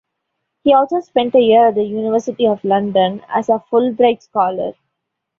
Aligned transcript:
He 0.63 0.73
also 0.73 0.99
spent 0.99 1.35
a 1.35 1.39
year 1.39 1.67
at 1.67 1.75
the 1.75 1.83
University 1.83 2.47
of 2.47 2.63
London 2.63 3.21
as 3.29 3.49
a 3.49 3.63
Fulbright 3.71 4.23
Scholar. 4.23 4.73